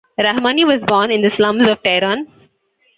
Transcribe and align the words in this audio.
Rahmani 0.17 0.65
was 0.65 0.83
born 0.83 1.11
in 1.11 1.21
the 1.21 1.29
slums 1.29 1.67
of 1.67 1.83
Tehran. 1.83 2.25